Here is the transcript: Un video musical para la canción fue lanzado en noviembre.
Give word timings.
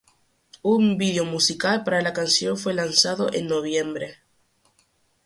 Un 0.63 0.97
video 0.97 1.25
musical 1.25 1.83
para 1.83 2.01
la 2.01 2.11
canción 2.11 2.57
fue 2.57 2.73
lanzado 2.73 3.31
en 3.33 3.45
noviembre. 3.45 4.17